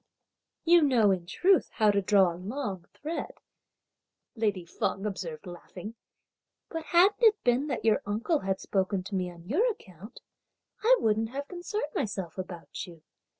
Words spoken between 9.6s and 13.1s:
account, I wouldn't have concerned myself about you.